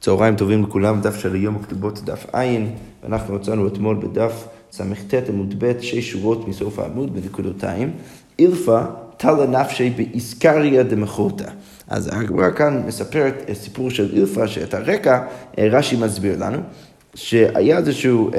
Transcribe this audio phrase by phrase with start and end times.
[0.00, 2.44] צהריים טובים לכולם, דף של היום הכתובות דף ע',
[3.02, 7.90] ואנחנו מצאנו אתמול בדף סט עמוד ב', שש שורות מסוף העמוד בנקודותיים,
[8.38, 8.80] אילפה
[9.16, 11.50] תלה נפשי באיסקריה דמחותא.
[11.88, 15.20] אז הגמרא כאן מספרת סיפור של אילפה, שאת הרקע
[15.58, 16.36] אה, רש"י מסביר
[17.14, 18.38] שהיה איזשהו אה,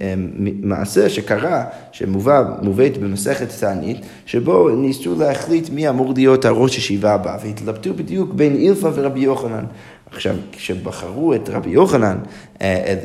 [0.00, 0.14] אה,
[0.62, 3.96] מעשה שקרה, שמובאת במסכת תענית,
[4.26, 9.64] שבו ניסו להחליט מי אמור להיות הראש ישיבה הבא, והתלבטו בדיוק בין אילפה ורבי יוחנן.
[10.12, 12.18] עכשיו, כשבחרו את רבי יוחנן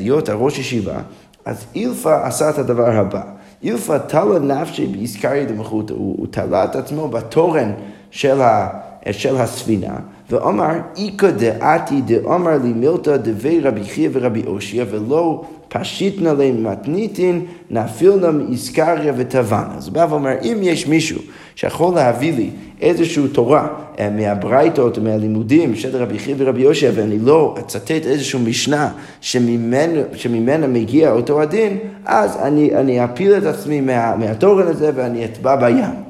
[0.00, 0.98] להיות הראש ישיבה,
[1.44, 3.22] אז אילפה עשה את הדבר הבא.
[3.62, 7.72] אילפה תלה נפשי באיסקריה דמחותא, הוא תלה את עצמו בתורן
[8.10, 8.68] של, ה,
[9.12, 9.96] של הספינה.
[10.30, 17.44] ואומר, איכא דעתי דאמר לי מילתא דבי רבי חייא ורבי אושיע ולא פשיטנא להם מתניתין
[17.70, 19.74] נפילנא מאיסקריה וטבנה.
[19.76, 21.20] אז הוא בא ואומר, אם יש מישהו
[21.54, 22.50] שיכול להביא לי
[22.80, 28.90] איזושהי תורה אה, מהברייתות, מהלימודים של רבי חייא ורבי יושיע, ואני לא אצטט איזושהי משנה
[29.20, 35.24] שממנה, שממנה מגיע אותו הדין, אז אני, אני אפיל את עצמי מה, מהתורן הזה ואני
[35.24, 36.06] אטבע בים.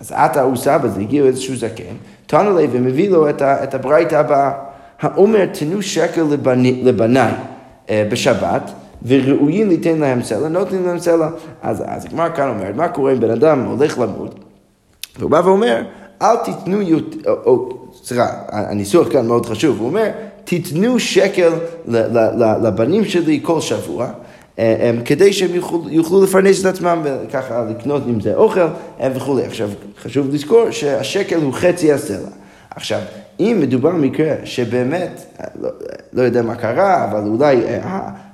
[0.00, 1.94] אז עתה הוא סבא, זה הגיע איזשהו זקן,
[2.30, 4.52] תנו לי ומביא לו את, את הברייתא הבאה.
[5.00, 7.32] האומר תנו שקל לבני, לבניי
[7.90, 8.70] אה, בשבת,
[9.06, 11.28] וראויים ליתן להם סלע, נותנים להם סלע.
[11.62, 14.34] אז, הגמרא כאן אומרת, מה קורה אם בן אדם הולך למות,
[15.18, 15.82] והוא בא ואומר,
[16.22, 17.34] אל תיתנו יותר,
[18.02, 20.08] סליחה, הניסוח כאן מאוד חשוב, הוא אומר,
[20.44, 21.52] תיתנו שקל
[22.62, 24.08] לבנים שלי כל שבוע.
[24.58, 29.08] אה, אה, כדי שהם יוכלו, יוכלו לפרנס את עצמם וככה לקנות עם זה אוכל אה,
[29.14, 29.44] וכולי.
[29.44, 29.70] עכשיו,
[30.02, 32.28] חשוב לזכור שהשקל הוא חצי הסלע.
[32.76, 33.00] עכשיו,
[33.40, 35.68] אם מדובר במקרה שבאמת, לא,
[36.12, 37.62] לא יודע מה קרה, אבל אולי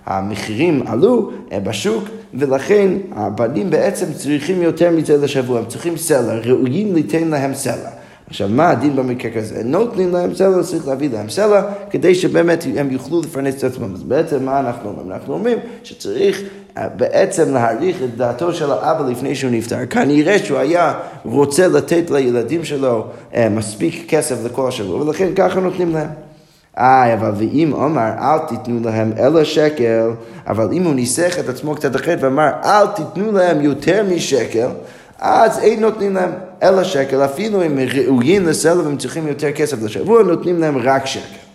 [0.06, 1.30] המחירים עלו
[1.62, 7.90] בשוק, ולכן הבנים בעצם צריכים יותר מזה לשבוע, הם צריכים סלע, ראויים ליתן להם סלע.
[8.28, 9.62] עכשיו, מה הדין במקרה כזה?
[9.64, 13.94] נותנים להם סלע, צריך להביא להם סלע, כדי שבאמת הם יוכלו לפרנס את עצמם.
[13.94, 15.12] אז בעצם מה אנחנו אומרים?
[15.12, 16.42] אנחנו אומרים שצריך
[16.78, 19.86] אה, בעצם להעריך את דעתו של האבא לפני שהוא נפטר.
[19.86, 25.94] כנראה שהוא היה רוצה לתת לילדים שלו אה, מספיק כסף לכל השבוע, ולכן ככה נותנים
[25.94, 26.08] להם.
[26.78, 30.10] אה, אבל ואם אומר, אל תיתנו להם אלא שקל,
[30.46, 34.68] אבל אם הוא ניסח את עצמו קצת אחרת ואמר, אל תיתנו להם יותר משקל,
[35.18, 36.30] אז אין נותנים להם
[36.62, 41.46] אלא שקל, אפילו אם ראויים לסלע והם צריכים יותר כסף לשבוע, נותנים להם רק שקל.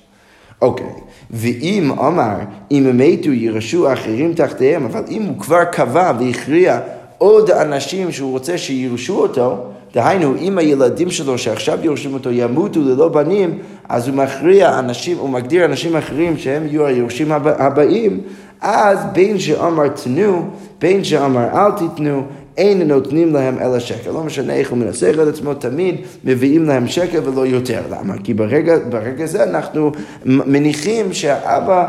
[0.61, 0.94] אוקיי,
[1.31, 2.35] ואם אמר,
[2.72, 6.79] אם הם מתו ירשו אחרים תחתיהם, אבל אם הוא כבר קבע והכריע
[7.17, 9.57] עוד אנשים שהוא רוצה שירשו אותו,
[9.93, 15.29] דהיינו, אם הילדים שלו שעכשיו יורשים אותו ימותו ללא בנים, אז הוא מכריע אנשים, הוא
[15.29, 18.22] מגדיר אנשים אחרים שהם יהיו היורשים הבאים,
[18.61, 20.49] אז בין שאמר תנו,
[20.79, 22.23] בין שאמר אל תיתנו,
[22.57, 24.12] אין נותנים להם אלא שקל.
[24.12, 27.81] לא משנה איך הוא מנסח את עצמו, תמיד מביאים להם שקל ולא יותר.
[27.89, 28.13] למה?
[28.23, 29.91] כי ברגע, ברגע זה אנחנו
[30.25, 31.88] מניחים שהאבא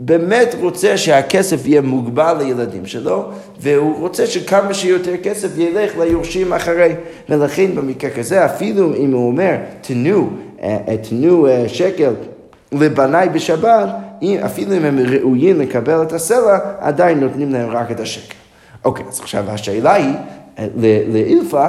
[0.00, 3.30] באמת רוצה שהכסף יהיה מוגבל לילדים שלו,
[3.60, 6.94] והוא רוצה שכמה שיותר כסף ילך ליורשים אחרי.
[7.28, 10.30] ולכן במקרה כזה, אפילו אם הוא אומר, תנו,
[10.62, 12.12] אה, תנו אה, שקל
[12.72, 13.88] לבניי בשבת,
[14.44, 18.41] אפילו אם הם ראויים לקבל את הסלע, עדיין נותנים להם רק את השקל.
[18.84, 20.14] אוקיי, אז עכשיו השאלה היא,
[20.58, 20.66] אה,
[21.12, 21.66] לאילפה,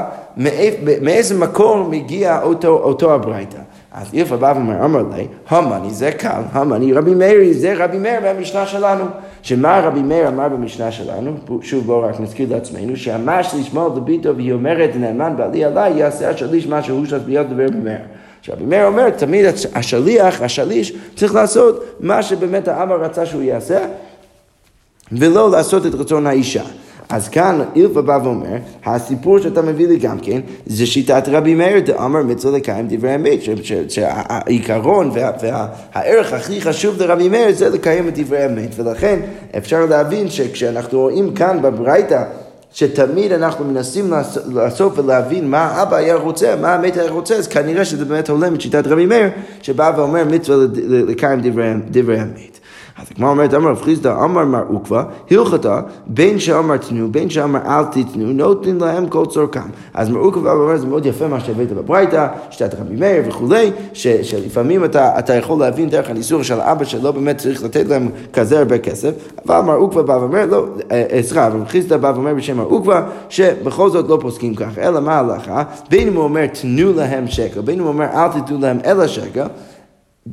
[1.01, 3.59] מאיזה מקור מגיע אותו, אותו הברייתא.
[3.93, 8.19] אז אילפה בא ואומר, אמר לי, המאני זה קל, המאני רבי מאיר, זה רבי מאיר
[8.23, 9.05] במשנה שלנו.
[9.41, 11.31] שמה רבי מאיר אמר במשנה שלנו,
[11.61, 16.67] שוב בואו רק נזכיר לעצמנו, שאמר שלישמור לביתו והיא אומרת נאמן בעלי עליי, יעשה השליש
[16.67, 17.97] מה שהוא שת ביד דבר במאיר.
[18.41, 23.85] שרבי מאיר אומר, תמיד השליח, השליש, צריך לעשות מה שבאמת האבא רצה שהוא יעשה,
[25.11, 26.63] ולא לעשות את רצון האישה.
[27.09, 31.79] אז כאן אילפה בא ואומר, הסיפור שאתה מביא לי גם כן, זה שיטת רבי מאיר
[31.79, 33.39] דאמר מצווה לקיים דברי אמת,
[33.89, 39.19] שהעיקרון והערך הכי חשוב לרבי מאיר זה לקיים את דברי אמת, ולכן
[39.57, 42.23] אפשר להבין שכשאנחנו רואים כאן בברייתא
[42.73, 44.13] שתמיד אנחנו מנסים
[44.53, 48.55] לעשות ולהבין מה האבא היה רוצה, מה האמת היה רוצה, אז כנראה שזה באמת הולם
[48.55, 49.29] את שיטת רבי מאיר,
[49.61, 51.39] שבא ואומר מצווה לקיים
[51.91, 52.59] דברי אמת.
[52.97, 57.59] אז הגמרא אומרת, אמר רב חיסדא, אמר מר עוקבא, הלכתה, בין שאמר תנו, בין שאמר
[57.65, 59.59] אל תתנו, נותנים להם כל צורכם.
[59.93, 64.85] אז מר עוקבא אומר, זה מאוד יפה מה שהבאת בברייתא, שיטת רבי מאיר וכולי, שלפעמים
[64.85, 68.77] אתה, אתה יכול להבין דרך הניסוח של האבא שלא באמת צריך לתת להם כזה הרבה
[68.77, 69.11] כסף,
[69.45, 72.63] אבל מר עוקבא בא ואומר, לא, אה, אה, סליחה, רב חיסדא בא ואומר בשם מר
[72.63, 75.63] עוקבא, שבכל זאת לא פוסקים כך, אלא מה ההלכה?
[75.89, 79.07] בין אם הוא אומר תנו להם שקל, בין אם הוא אומר אל תתנו להם אלא
[79.07, 79.47] שקל,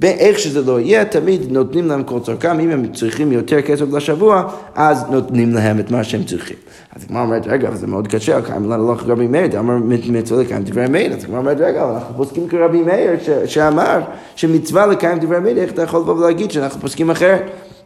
[0.03, 4.43] איך שזה לא יהיה, תמיד נותנים להם כל צורכם, אם הם צריכים יותר כסף לשבוע,
[4.75, 6.57] אז נותנים להם את מה שהם צריכים.
[6.97, 9.77] אז הגמרא אומרת, רגע, זה מאוד קשה, קיים לנו לא רבי מאיר, אמר
[10.09, 13.11] מצווה לקיים דברי מאיר, אז הגמרא אומרת, רגע, אנחנו פוסקים כרבי מאיר,
[13.47, 14.01] שאמר
[14.37, 17.43] שמצווה לקיים דברי מאיר, איך אתה יכול לבוא ולהגיד שאנחנו פוסקים אחרת?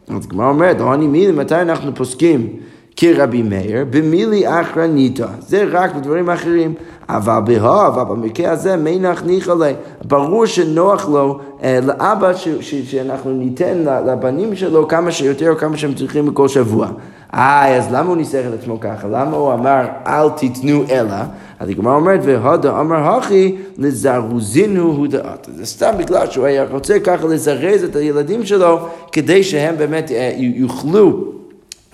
[0.08, 2.56] אז הגמרא אומרת, לא אני מילי, מתי אנחנו פוסקים?
[2.96, 5.26] כרבי מאיר, במילי אחרניתא.
[5.38, 6.74] זה רק בדברים אחרים.
[7.08, 9.72] אבל בהא, אבל במקרה הזה, מנח ניחא לי.
[10.04, 15.76] ברור שנוח לו, אה, לאבא, ש, ש, שאנחנו ניתן לבנים שלו כמה שיותר או כמה
[15.76, 16.88] שהם צריכים בכל שבוע.
[17.34, 19.08] אה, אז למה הוא ניסח את עצמו ככה?
[19.08, 21.16] למה הוא אמר אל תיתנו אלא?
[21.60, 25.48] אז הגמרא אומרת, והודה אמר הכי לזרוזינו הוא דעת.
[25.56, 28.78] זה סתם בגלל שהוא היה רוצה ככה לזרז את הילדים שלו,
[29.12, 31.33] כדי שהם באמת אה, יוכלו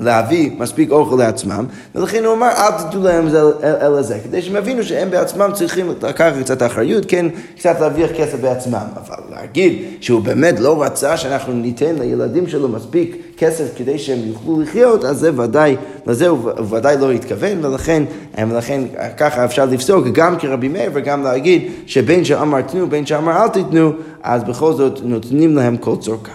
[0.00, 1.64] להביא מספיק אוכל לעצמם,
[1.94, 3.28] ולכן הוא אמר אל תיתנו להם
[3.62, 7.26] אלא זה, כדי שהם יבינו שהם בעצמם צריכים לקחת קצת אחריות, כן,
[7.56, 13.16] קצת להרוויח כסף בעצמם, אבל להגיד שהוא באמת לא רצה שאנחנו ניתן לילדים שלו מספיק
[13.36, 15.76] כסף כדי שהם יוכלו לחיות, אז זה ודאי,
[16.06, 18.02] לזה הוא ודאי לא התכוון, ולכן,
[18.38, 18.82] ולכן
[19.16, 23.92] ככה אפשר לפסוק גם כרבי מאיר וגם להגיד שבין שאמר תנו, בין שאמר אל תיתנו,
[24.22, 26.32] אז בכל זאת נותנים להם כל צורכם.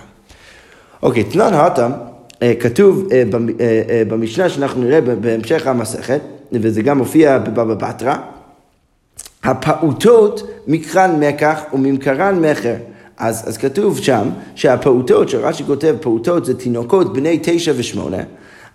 [1.03, 1.87] אוקיי, תנן אה,
[2.59, 3.23] כתוב אה,
[3.89, 6.21] אה, במשנה שאנחנו נראה בהמשך המסכת,
[6.51, 8.15] וזה גם מופיע בבבא בתרא,
[9.43, 12.75] הפעוטות מקרן מקח וממכרן מכר.
[13.17, 18.23] אז, אז כתוב שם שהפעוטות, שרש"י כותב פעוטות זה תינוקות בני תשע ושמונה,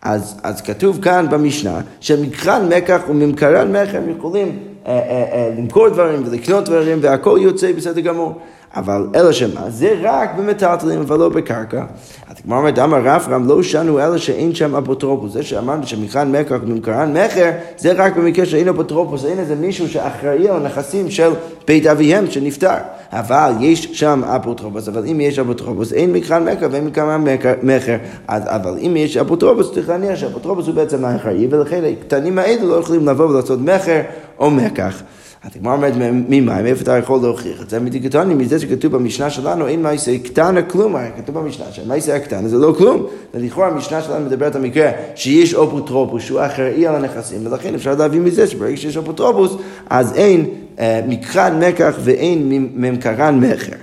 [0.02, 6.22] אז, אז כתוב כאן במשנה שמקרן מקח וממכרן מכר יכולים אה, אה, אה, למכור דברים
[6.26, 8.38] ולקנות דברים והכל יוצא בסדר גמור.
[8.76, 11.84] אבל אלא שמה, זה רק במטלטלים אבל לא בקרקע.
[12.28, 15.32] אז הגמרא אומרת, אמר רב רם לא שנו אלא שאין שם אפוטרופוס.
[15.32, 20.48] זה שאמרנו שמכאן מקר וממכרן מכר, זה רק במקרה שאין אפוטרופוס, אין איזה מישהו שאחראי
[20.48, 21.30] על הנכסים של
[21.66, 22.74] בית אביהם שנפטר.
[23.12, 27.24] אבל יש שם אפוטרופוס, אבל אם יש אפוטרופוס, אין מכאן מקר ואין מכאן
[27.62, 27.96] מכר.
[28.28, 33.08] אבל אם יש אפוטרופוס, צריך להניח שהאפוטרופוס הוא בעצם האחראי, ולכן הקטנים האלו לא יכולים
[33.08, 34.00] לבוא ולעשות מכר
[34.38, 35.02] או מקח.
[35.44, 35.92] הגמרא אומרת,
[36.28, 37.80] ממה, מאיפה אתה יכול להוכיח את זה?
[37.80, 42.74] מדיגטונים, מזה שכתוב במשנה שלנו, אין מייסה קטנה כלום, כתוב במשנה שמייסה הקטנה זה לא
[42.78, 43.06] כלום.
[43.34, 48.20] ולכאורה המשנה שלנו מדברת על מקרה שיש אפוטרופוס שהוא אחראי על הנכסים, ולכן אפשר להביא
[48.20, 49.56] מזה שברגע שיש אפוטרופוס,
[49.90, 50.46] אז אין
[50.78, 53.76] אה, מקרן מקח ואין ממכרן מכר.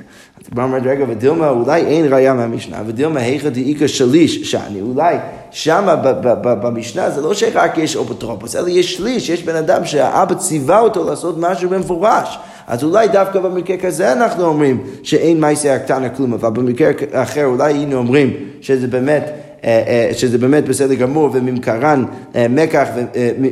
[0.51, 5.15] הגמרא אומרת, רגע, ודילמה אולי אין ראייה מהמשנה, ודילמה היכא דאיכא שליש שאני, אולי
[5.51, 5.95] שמה
[6.41, 11.09] במשנה זה לא שרק יש אפוטרופוס, אלא יש שליש, יש בן אדם שהאבא ציווה אותו
[11.09, 12.37] לעשות משהו במפורש.
[12.67, 17.73] אז אולי דווקא במקרה כזה אנחנו אומרים שאין מייסי הקטנה כלום, אבל במקרה אחר אולי
[17.73, 19.31] היינו אומרים שזה באמת...
[19.63, 22.05] אה, אה, שזה באמת בסדר גמור, וממכרן
[22.35, 22.87] אה, מקח,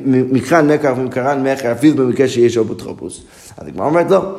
[0.06, 3.24] מקרן מקח וממכרן מכר, אפילו במקרה שיש אפוטרופוס.
[3.58, 4.36] אז הגמרא אומרת לא,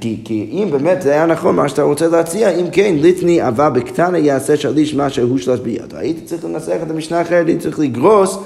[0.00, 3.70] כי, כי אם באמת זה היה נכון מה שאתה רוצה להציע, אם כן, ליטני אבה
[3.70, 5.96] בקטנה יעשה שליש מה שהוא שלוש בידו.
[5.96, 8.38] הייתי צריך לנסח את המשנה אחרת, הייתי צריך לגרוס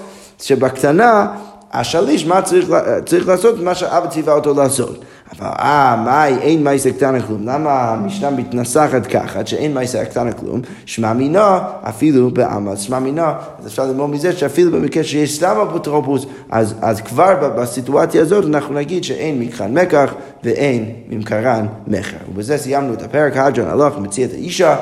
[0.42, 1.26] שבקטנה
[1.72, 2.69] השליש, מה צריך,
[3.06, 3.60] צריך לעשות?
[3.60, 5.04] מה שאבא ציווה אותו לעשות.
[5.32, 7.48] אבל אה, מאי, אין מייסה קטנה כלום.
[7.48, 10.60] למה המשנה מתנסחת ככה, שאין מייסה קטנה כלום?
[10.86, 11.40] שמע מינו,
[11.82, 12.76] אפילו בעמל.
[12.76, 13.22] שמע מינו,
[13.58, 18.75] אז אפשר ללמוד מזה שאפילו במקרה שיש סתם אפוטרופוס, אז, אז כבר בסיטואציה הזאת אנחנו
[18.75, 20.14] נגיד שאין מקרן מקח
[20.44, 22.16] ואין ממכרן מכר.
[22.28, 24.76] ובזה סיימנו את הפרק, הג'ון הלוך מציע את האישה,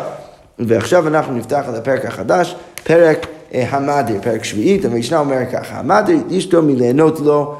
[0.59, 6.17] ועכשיו אנחנו נפתח את הפרק החדש, פרק אה, המדר, פרק שביעית, המשנה אומרת ככה, המדר
[6.39, 7.57] אשתו מליהנות לו,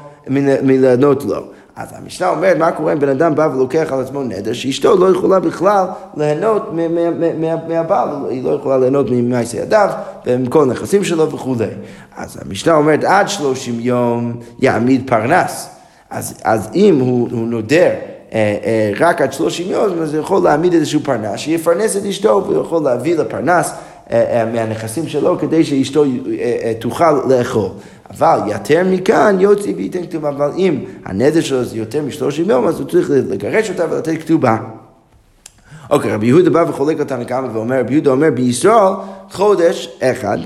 [0.63, 1.56] מליהנות לו.
[1.77, 5.11] אז המשנה אומרת, מה קורה אם בן אדם בא ולוקח על עצמו נדר, שאשתו לא
[5.11, 5.85] יכולה בכלל
[6.17, 6.73] ליהנות
[7.67, 9.89] מהבעל, היא לא יכולה ליהנות ממעשה ידיו
[10.25, 11.65] ומכל הנכסים שלו וכולי.
[12.17, 15.69] אז המשנה אומרת, עד שלושים יום יעמיד פרנס.
[16.09, 17.89] אז, אז אם הוא, הוא נודר
[18.33, 22.43] אה, אה, רק עד שלושים יום, אז הוא יכול להעמיד איזשהו פרנס, שיפרנס את אשתו
[22.47, 23.71] והוא יכול להביא לפרנס
[24.11, 26.03] אה, מהנכסים שלו כדי שאשתו
[26.79, 27.69] תוכל לאכול.
[28.09, 32.79] אבל יותר מכאן יוציא וייתן כתובה, אבל אם הנדר שלו זה יותר משלושים יום, אז
[32.79, 34.57] הוא צריך לגרש אותה ולתת כתובה.
[35.89, 38.93] אוקיי, רבי יהודה בא וחולק אותנו כמה ואומר, רבי יהודה אומר, בישראל
[39.31, 40.37] חודש אחד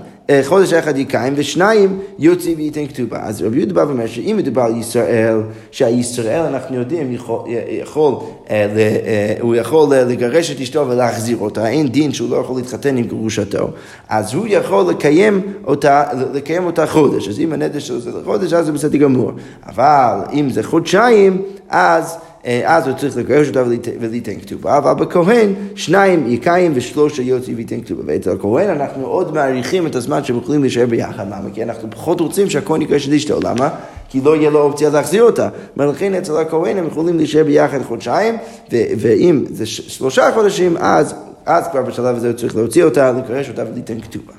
[0.44, 3.20] חודש אחד יקיים, ושניים יוציא וייתן כתובה.
[3.22, 8.14] אז רבי יהודה בא ואומר שאם מדובר על ישראל, שהישראל אנחנו יודעים יכול, יכול,
[8.50, 12.98] אה, אה, הוא יכול לגרש את אשתו ולהחזיר אותה, אין דין שהוא לא יכול להתחתן
[12.98, 13.70] עם גרושתו,
[14.10, 17.28] אז הוא יכול לקיים אותה, לקיים אותה חודש.
[17.28, 19.32] אז אם הנדר שלו זה חודש, אז זה בסדר גמור.
[19.66, 22.18] אבל אם זה חודשיים, אז...
[22.46, 23.64] אה, אז הוא צריך לגרש אותה
[24.00, 28.04] וליתן כתובה, אבל בכהן שניים יקיים ושלושה יוציא וייתן כתובה.
[28.06, 31.26] ואצל הכהן אנחנו עוד מעריכים את הזמן שהם יכולים להישאר ביחד.
[31.28, 31.50] למה?
[31.54, 33.40] כי אנחנו פחות רוצים שהכהן יקרש את אשתו.
[33.44, 33.70] למה?
[34.10, 35.50] כי לא יהיה לו אופציה להחזיר אותה.
[35.78, 38.38] ולכן אצל הכהן הם יכולים להישאר ביחד חודשיים,
[38.72, 43.64] ואם זה שלושה חודשים, אז אז כבר בשלב הזה הוא צריך להוציא אותה, לקרש אותה
[43.72, 44.34] וליתן כתובה.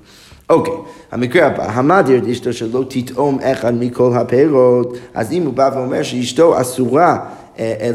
[0.50, 0.74] אוקיי,
[1.12, 6.02] המקרה הבא, המדיר את אשתו שלא תטעום אחד מכל הפירות, אז אם הוא בא ואומר
[6.02, 7.18] שאשתו אסורה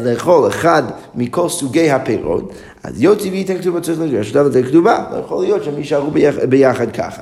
[0.05, 0.83] לאכול אחד
[1.15, 2.51] מכל סוגי הפירות,
[2.83, 6.11] אז יוציא וייתן כתובה צריך לגרש אותה ולתן כתובה, לא יכול להיות שהם יישארו
[6.49, 7.21] ביחד ככה.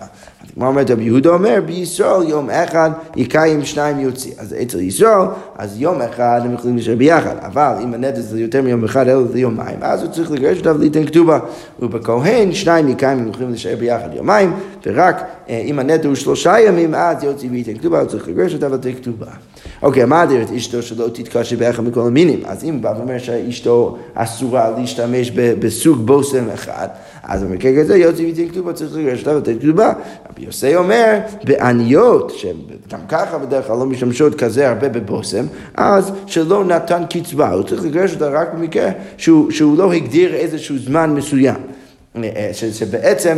[0.56, 4.32] כמו אומרת רבי יהודה אומר, בישראל יום אחד יקיים שניים יוציא.
[4.38, 7.36] אז אצל ישראל, אז יום אחד הם יכולים להישאר ביחד.
[7.40, 10.76] אבל אם הנדל זה יותר מיום אחד, אלא זה יומיים, אז הוא צריך לגרש אותה
[10.76, 11.40] ולתן כתובה.
[11.80, 14.54] ובכהן, שניים יקיים הם יכולים להישאר ביחד יומיים,
[14.86, 18.72] ורק אה, אם הנדל הוא שלושה ימים, אז יוציא וייתן כתובה, הוא צריך לגרש אותה
[18.72, 19.28] ולתן כתובה.
[19.82, 22.40] אוקיי, מה הדרך אשתו שלא תתקשר באחד מכל המינים?
[22.46, 26.88] אז אם הוא בא ואומר שאשתו אסורה להשתמש בסוג בושם אחד,
[27.27, 29.94] אז במקרה כזה יוצא ויתן כתובה צריך לגרש אותה ולתת כתובה.
[30.29, 36.65] רבי יוסי אומר, בעניות, שגם ככה בדרך כלל לא משתמשות כזה הרבה בבושם, אז שלא
[36.65, 41.55] נתן קצבה, הוא צריך לגרש אותה רק במקרה שהוא, שהוא לא הגדיר איזשהו זמן מסוים.
[42.24, 43.38] אה, שבעצם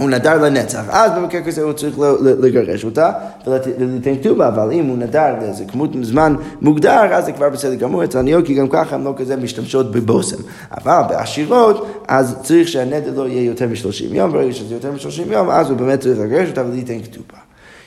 [0.00, 3.12] הוא נדר לנצח, אז במקרה כזה הוא צריך לגרש אותה
[3.46, 8.04] ולתן כתובה, אבל אם הוא נדר לאיזה כמות זמן מוגדר, אז זה כבר בסדר גמור
[8.04, 10.36] אצל עניות, כי גם ככה הן לא כזה משתמשות בבושם.
[10.70, 15.50] אבל בעשירות, אז צריך שהנדר לא יהיה יותר מ-30 יום, ברגע שזה יותר מ-30 יום,
[15.50, 17.38] אז הוא באמת צריך לגרש אותה ולתן כתובה.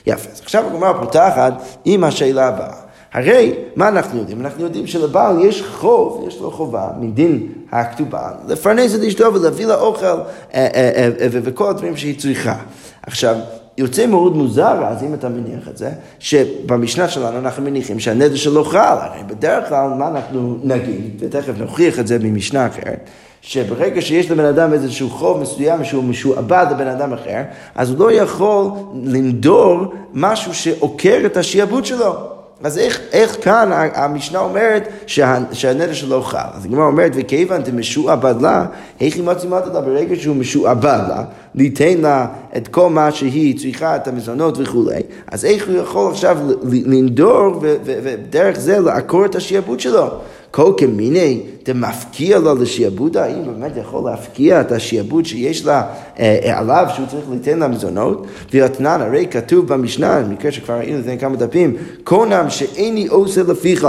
[0.06, 1.52] יפה, אז עכשיו הגמרא פותחת
[1.84, 2.83] עם השאלה הבאה.
[3.14, 4.40] הרי, מה אנחנו יודעים?
[4.40, 9.74] אנחנו יודעים שלבעל יש חוב, יש לו חובה מדין הכתובה, לפרנס את אשתו ולהביא לה
[9.74, 10.20] אוכל אה,
[10.54, 12.56] אה, אה, וכל הדברים שהיא צריכה.
[13.02, 13.36] עכשיו,
[13.78, 18.64] יוצא מאוד מוזר, אז אם אתה מניח את זה, שבמשנה שלנו אנחנו מניחים שהנדר שלו
[18.64, 23.10] חל, הרי בדרך כלל מה אנחנו נגיד, ותכף נוכיח את זה ממשנה אחרת,
[23.42, 27.42] שברגע שיש לבן אדם איזשהו חוב מסוים שהוא משועבד לבן אדם אחר,
[27.74, 28.70] אז הוא לא יכול
[29.04, 32.33] לנדור משהו שעוקר את השיעבוד שלו.
[32.62, 36.38] אז איך, איך כאן המשנה אומרת שה, שהנדר שלו חל?
[36.54, 38.66] אז הגמרא אומרת, וכיוון דמשועבד לה,
[39.00, 43.96] איך היא מצלימה לה ברגע שהוא משועבד לה, ליתן לה את כל מה שהיא צריכה,
[43.96, 50.08] את המזונות וכולי, אז איך הוא יכול עכשיו לנדור ודרך זה לעקור את השיעבוד שלו?
[50.54, 55.82] כל כמיני דמפקיע לו לשיעבודה, האם באמת יכול להפקיע את השיעבוד שיש לה
[56.18, 58.26] אה, עליו שהוא צריך ליתן לה מזונות?
[58.52, 63.88] ואתנן, הרי כתוב במשנה, במקרה שכבר ראינו לפני כמה דפים, קונם שאיני עושה לפיך.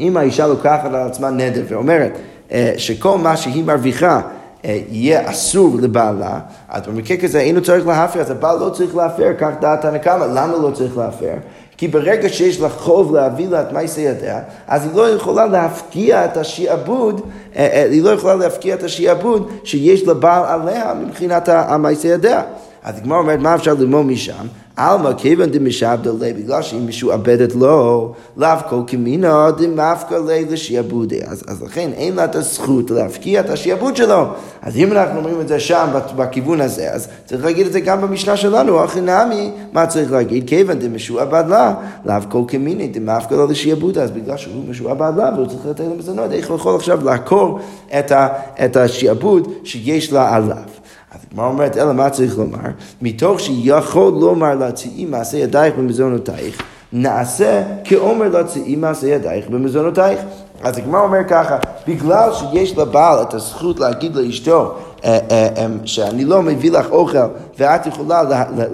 [0.00, 2.12] אם האישה לוקחת על עצמה נדר ואומרת
[2.52, 4.20] אה, שכל מה שהיא מרוויחה
[4.64, 9.32] אה, יהיה אסור לבעלה, אז במקרה כזה אינו צריך להפר, אז הבעל לא צריך להפר,
[9.38, 11.34] כך דעת הנקמה, למה לא צריך להפר?
[11.80, 16.24] כי ברגע שיש לה חוב להביא לה את מייסי ידיה, אז היא לא יכולה להפקיע
[16.24, 17.20] את השיעבוד,
[17.56, 22.42] אה, אה, היא לא יכולה להפקיע את השיעבוד שיש לבעל עליה מבחינת המייסי ידיה.
[22.82, 24.46] אז הגמרא אומרת, מה אפשר ללמוד משם?
[24.76, 31.20] עלמא כיוון דמשעבדא ליה, בגלל שהיא משועבדת לו, לאו כל כמינו דמפקא ליה לשיעבודי.
[31.24, 34.24] אז, לכן אין לה את הזכות להפקיע את השיעבוד שלו.
[34.62, 35.86] אז אם אנחנו אומרים את זה שם,
[36.16, 40.48] בכיוון הזה, אז צריך להגיד את זה גם במשנה שלנו, הכי נמי, מה צריך להגיד?
[40.48, 41.74] כיוון דמשועבד לה,
[42.04, 44.00] לאו כל כמיני דמפקא ליה לשיעבודי.
[44.00, 47.58] אז בגלל שהוא משועבד לה והוא צריך לתת לו מזונות, איך הוא יכול עכשיו לעקור
[47.98, 48.28] את, ה,
[48.64, 50.79] את השיעבוד שיש לה עליו?
[51.14, 52.58] אז הגמרא אומרת, אלא מה צריך לומר?
[53.02, 56.62] מתוך שיכול לומר להציעי מעשה ידייך במזונותייך,
[56.92, 60.20] נעשה כאומר להציעי מעשה ידייך במזונותייך.
[60.62, 64.74] אז הגמרא אומר ככה, בגלל שיש לבעל את הזכות להגיד לאשתו
[65.04, 67.18] אה, אה, אה, שאני לא מביא לך אוכל
[67.58, 68.22] ואת יכולה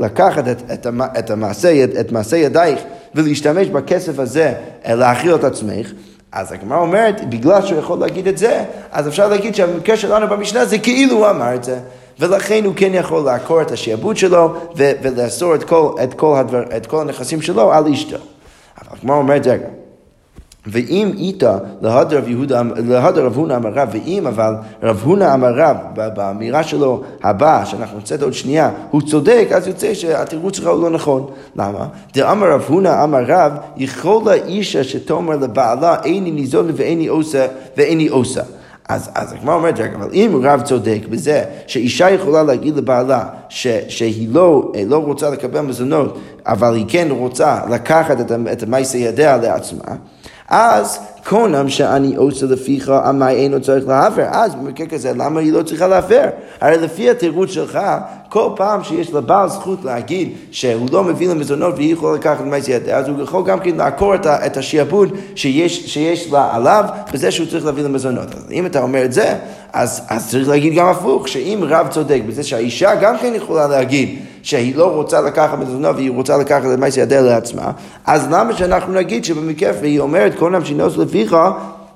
[0.00, 2.81] לקחת את, המעשה, את מעשה ידייך
[3.14, 4.52] ולהשתמש בכסף הזה
[4.88, 5.93] להאכיל את עצמך,
[6.33, 10.64] אז הגמרא אומרת, בגלל שהוא יכול להגיד את זה, אז אפשר להגיד שהמקרה שלנו במשנה
[10.64, 11.78] זה כאילו הוא אמר את זה.
[12.19, 16.87] ולכן הוא כן יכול לעקור את השעבוד שלו ולאסור את כל, את, כל הדבר, את
[16.87, 18.17] כל הנכסים שלו על אשתו.
[18.83, 19.69] אבל כמו אומרת, רגע,
[20.67, 25.55] ואם איתה להדר רב יהודה, להדר רב הונא אמר רב, ואם אבל רב הונא אמר
[25.57, 25.77] רב,
[26.15, 30.91] באמירה שלו הבאה, שאנחנו נצא עוד שנייה, הוא צודק, אז יוצא שהתירוץ שלך הוא לא
[30.91, 31.27] נכון.
[31.57, 31.87] למה?
[32.15, 37.47] דאמר רב הונא אמר רב, יכולה אישה שתאמר לבעלה, איני ניזון ואיני עושה
[37.77, 38.43] ואיני עושה.
[38.88, 43.66] אז, אז הגמרא אומרת, רגע, אבל אם רב צודק בזה שאישה יכולה להגיד לבעלה ש,
[43.88, 49.37] שהיא לא, לא רוצה לקבל מזונות, אבל היא כן רוצה לקחת את, את המעשה ידיה
[49.37, 49.95] לעצמה,
[50.49, 54.26] אז קונם שאני עושה לפיך, עמי אינו צריך להפר.
[54.31, 56.28] אז במקרה כזה, למה היא לא צריכה להפר?
[56.61, 57.78] הרי לפי התירוץ שלך,
[58.37, 62.97] כל פעם שיש לבעל זכות להגיד שהוא לא מביא למזונות והיא יכולה לקחת למעשה ידיה,
[62.99, 67.47] אז הוא יכול גם כן לעקור את, את השיעבוד שיש, שיש לה עליו, בזה שהוא
[67.47, 68.35] צריך להביא למזונות.
[68.35, 69.35] אז אם אתה אומר את זה,
[69.73, 74.19] אז, אז צריך להגיד גם הפוך, שאם רב צודק בזה שהאישה גם כן יכולה להגיד
[74.43, 77.71] שהיא לא רוצה לקחת מזונות והיא רוצה לקחת למעשה ידיה לעצמה,
[78.07, 81.37] אז למה שאנחנו נגיד שבמקרה והיא אומרת כל נפשי נוס לפיך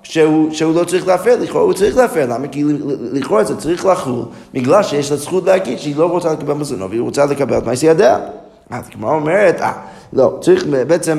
[0.02, 2.48] שהוא, שהוא לא צריך להפר, לכאורה הוא צריך להפר, למה?
[2.48, 2.64] כי
[3.12, 4.22] לכאורה זה צריך לחול,
[4.54, 7.86] בגלל שיש לה זכות להגיד שהיא לא רוצה לקבל מזונו והיא רוצה לקבל את מעשי
[7.86, 8.18] ידיה.
[8.70, 9.72] אז כמו אומרת, אה,
[10.12, 11.18] לא, צריך בעצם...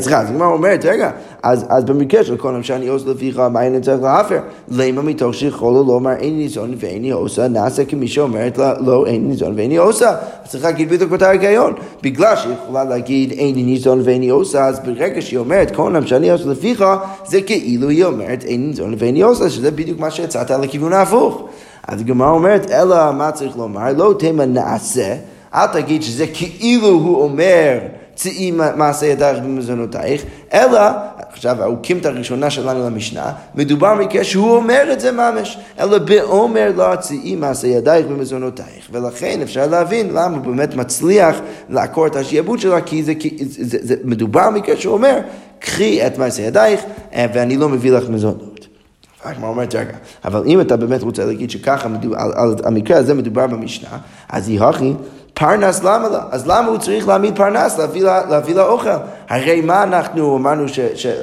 [0.00, 1.10] סליחה, אז הגמרא אומרת, רגע,
[1.42, 4.38] אז במקרה של כל שאני עושה לפיך, מה אין צריך להפר?
[4.68, 9.28] למה מתוך שיכול לו לומר אין ניזון ואיני עושה, נעשה כמי שאומרת לה, לא אין
[9.28, 10.10] ניזון ואיני עושה.
[10.44, 11.74] אז צריך להגיד בדיוק באותה היגיון.
[12.02, 16.48] בגלל שהיא יכולה להגיד אין ניזון ואיני עושה, אז ברגע שהיא אומרת כל שאני עושה
[16.48, 16.84] לפיך,
[17.26, 21.48] זה כאילו היא אומרת אין ניזון ואיני עושה, שזה בדיוק מה שיצאת לכיוון ההפוך.
[21.88, 23.92] אז הגמרא אומרת, אלא מה צריך לומר?
[23.96, 25.14] לא תמה נעשה,
[25.54, 27.78] אל תגיד שזה כאילו הוא אומר
[28.20, 30.80] צאי מעשה ידייך במזונותייך, אלא,
[31.32, 36.96] עכשיו האוקימת הראשונה שלנו למשנה, מדובר מקרה שהוא אומר את זה ממש, אלא באומר לא
[36.96, 41.36] צאי מעשה ידייך במזונותייך, ולכן אפשר להבין למה הוא באמת מצליח
[41.68, 45.18] לעקור את השיעבוד שלה, כי זה, זה, זה, זה מדובר מקרה שהוא אומר,
[45.58, 46.80] קחי את מעשה ידייך
[47.14, 48.66] אה, ואני לא מביא לך מזונות.
[49.24, 53.46] הגמרא אומרת, רגע, אבל אם אתה באמת רוצה להגיד שככה, על, על המקרה הזה מדובר
[53.46, 53.98] במשנה,
[54.28, 54.92] אז היא הכי
[55.40, 56.22] פרנס למה לה?
[56.30, 58.88] אז למה הוא צריך להעמיד פרנס להביא לה, אוכל?
[59.28, 60.64] הרי מה אנחנו אמרנו,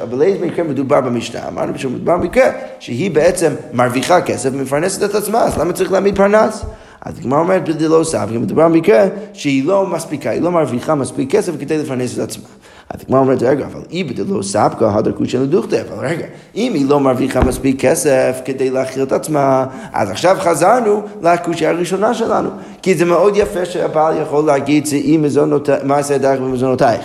[0.04, 1.48] אבל איזה מקרה מדובר במשנה?
[1.48, 6.66] אמרנו שמדובר במקרה שהיא בעצם מרוויחה כסף ומפרנסת את עצמה, אז למה צריך להעמיד פרנס?
[7.02, 11.54] אז הגמרא אומרת בדלא סבא, מדובר במקרה שהיא לא מספיקה, היא לא מרוויחה מספיק כסף
[11.60, 12.44] כדי לפרנס את עצמה.
[12.90, 16.26] אז הגמרא אומרת, רגע, אבל איבד לא סבקה, הדרכות של הדוכתא, אבל רגע,
[16.56, 22.14] אם היא לא מרוויחה מספיק כסף כדי להכיל את עצמה, אז עכשיו חזרנו לקושיה הראשונה
[22.14, 22.50] שלנו.
[22.82, 25.18] כי זה מאוד יפה שהבעל יכול להגיד, שאי
[25.84, 27.02] מעשה דרך במזונותייך.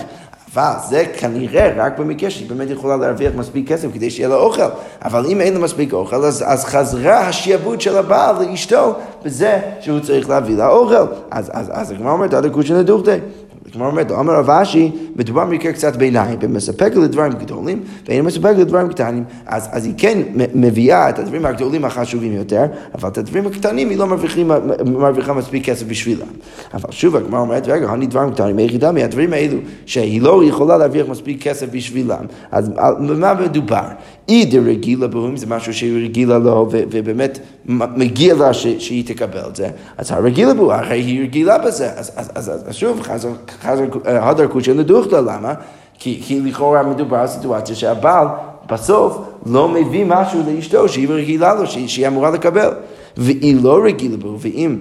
[0.53, 4.61] אבל זה כנראה רק במקרה שהיא באמת יכולה להרוויח מספיק כסף כדי שיהיה לה אוכל.
[5.05, 8.93] אבל אם אין לה מספיק אוכל, אז, אז חזרה השיעבוד של הבעל לאשתו
[9.25, 11.13] בזה שהוא צריך להביא לה אוכל.
[11.31, 13.17] אז, אז, אז הגמרא אומרת, עד הכושי לדוכתא.
[13.73, 18.89] כלומר אומרת, אומר רב אשי, מדובר במקרה קצת ביניים, ומספק לדברים גדולים, ואין מספק לדברים
[18.89, 20.17] קטנים, אז, אז היא כן
[20.53, 22.65] מביאה את הדברים הגדולים החשובים יותר,
[22.95, 24.07] אבל את הדברים הקטנים היא לא
[24.85, 26.27] מרוויחה מספיק כסף בשבילם.
[26.73, 31.07] אבל שוב, הגמרא אומרת, רגע, אני דברים קטנים, היחידה מהדברים האלו, שהיא לא יכולה להרוויח
[31.09, 33.85] מספיק כסף בשבילם, אז במה מדובר?
[34.29, 39.55] אי דרגילה בו, אם זה משהו שהיא רגילה לו, ובאמת מגיע לה שהיא תקבל את
[39.55, 41.89] זה, אז הרגילה בו, הרי היא רגילה בזה.
[41.93, 43.29] אז, אז, אז, אז שוב, חזר,
[43.61, 45.53] חזר הדר קושי לדוכתא, למה?
[45.99, 48.27] כי, כי לכאורה מדובר על סיטואציה שהבעל
[48.71, 52.69] בסוף לא מביא משהו לאשתו שהיא רגילה לו, שהיא, שהיא אמורה לקבל.
[53.17, 54.77] והיא לא רגילה בו, ואם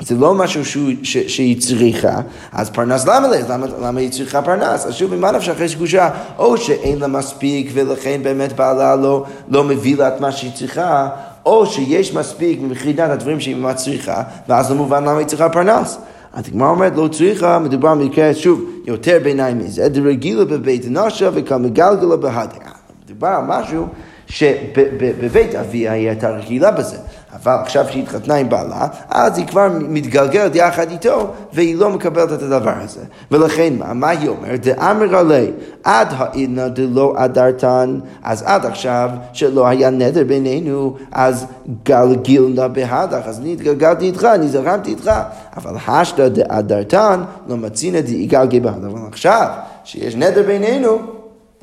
[0.00, 2.20] זה לא משהו שהוא, ש, שהיא צריכה,
[2.52, 3.28] אז פרנס למה?
[3.48, 4.86] למה, למה היא צריכה פרנס?
[4.86, 6.08] אז שוב, ממה נפשך אחרי שקושה?
[6.38, 11.08] או שאין לה מספיק ולכן באמת בעלה לא, לא מביא לה את מה שהיא צריכה,
[11.46, 15.98] או שיש מספיק מבחינת הדברים שהיא מצריכה, ואז לא מובן למה היא צריכה פרנס.
[16.32, 22.16] אז הגמרא אומרת לא צריכה, מדובר במקרה, שוב, יותר ביניים מזה, דרגילה בבית נשה וכמגלגלה
[22.16, 22.56] בהדר.
[23.04, 23.86] מדובר על משהו
[24.26, 26.96] שבבית אביה היא הייתה רגילה בזה.
[27.42, 32.32] אבל עכשיו שהיא התחתנה עם בעלה, אז היא כבר מתגלגלת יחד איתו, והיא לא מקבלת
[32.32, 33.00] את הדבר הזה.
[33.30, 34.60] ולכן מה, מה היא אומרת?
[34.60, 35.50] דאמר עלי,
[35.84, 41.46] עד העידנא דלא אדרתן, אז עד עכשיו שלא היה נדר בינינו, אז
[41.82, 45.10] גלגילנה בהדך, אז אני התגלגלתי איתך, אני זרמתי איתך.
[45.56, 48.76] אבל השתא דאדרתן, לא מצינא דאיגלגי בהדך.
[48.76, 49.48] אבל עכשיו,
[49.84, 51.15] שיש נדר בינינו,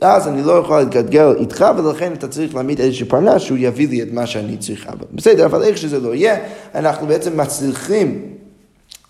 [0.04, 4.02] אז אני לא יכול להתגלגל איתך, ולכן אתה צריך להעמיד איזושהי פרנס שהוא יביא לי
[4.02, 4.92] את מה שאני צריכה.
[5.12, 6.36] בסדר, אבל איך שזה לא יהיה,
[6.76, 8.22] אנחנו בעצם מצליחים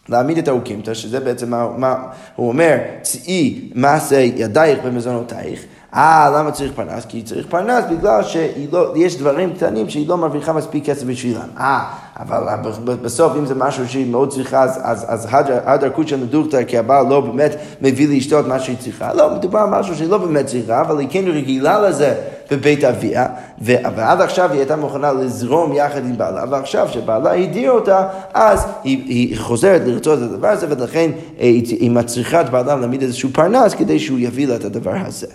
[0.09, 1.95] להעמיד את האוקימתא, שזה בעצם מה, מה
[2.35, 5.63] הוא אומר, צאי מעשה ידייך במזונותייך.
[5.93, 7.05] אה, למה צריך פרנס?
[7.05, 11.47] כי צריך פרנס בגלל שיש לא, דברים קטנים שהיא לא מרוויחה מספיק כסף בשבילם.
[11.57, 12.43] אה, אבל
[13.01, 15.27] בסוף אם זה משהו שהיא מאוד צריכה, אז, אז, אז
[15.65, 19.13] הדר קודשא נדוכתא, כי הבעל לא באמת מביא לאשתו את מה שהיא צריכה.
[19.13, 22.15] לא, מדובר על משהו שהיא לא באמת צריכה, אבל היא כן רגילה לזה
[22.51, 23.25] בבית אביה,
[23.61, 29.03] ועד עכשיו היא הייתה מוכנה לזרום יחד עם בעלה, ועכשיו שבעלה הדיר אותה, אז היא,
[29.07, 33.73] היא חוזרת לרצות את הדבר הזה, ולכן היא, היא מצריכה את בעלה להעמיד איזשהו פרנס
[33.73, 35.27] כדי שהוא יביא לה את הדבר הזה.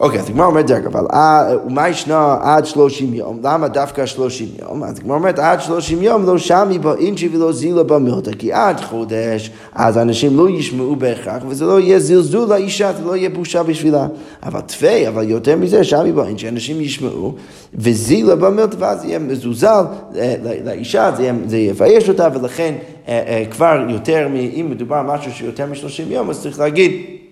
[0.00, 3.40] אוקיי, אז הגמרא אומרת, רגע, אבל אה, ומה ישנה עד שלושים יום?
[3.42, 4.84] למה דווקא שלושים יום?
[4.84, 8.80] אז הגמרא אומרת, עד שלושים יום לא שמי בו אינשי ולא זילה במילתא, כי עד
[8.80, 13.62] חודש, אז אנשים לא ישמעו בהכרח, וזה לא יהיה זלזול לאישה, זה לא יהיה בושה
[13.62, 14.06] בשבילה.
[14.42, 17.34] אבל תפי, אבל יותר מזה, שמי בו אינשי, אנשים ישמעו,
[17.74, 19.84] וזילה במילתא, ואז יהיה מזוזל
[20.16, 21.10] אה, לאישה,
[21.46, 22.74] זה יבייש אותה, ולכן
[23.08, 27.23] אה, כבר יותר, אם מדובר על משהו שיותר משלושים יום, אז צריך להגיד,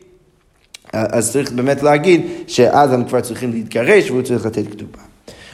[0.92, 4.98] אז צריך באמת להגיד שאז הם כבר צריכים להתגרש והוא צריך לתת כתובה.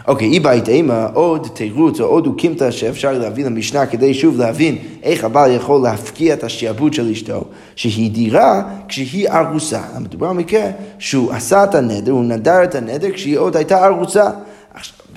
[0.09, 4.79] אוקיי, אי בית אימה, עוד תירוץ או עוד אוקימתא שאפשר להביא למשנה כדי שוב להבין
[5.03, 7.45] איך הבעל יכול להפקיע את השעבוד של אשתו,
[7.77, 9.81] שהיא דירה כשהיא ארוסה.
[10.01, 14.31] מדובר במקרה שהוא עשה את הנדר, הוא נדר את הנדר כשהיא עוד הייתה ארוסה.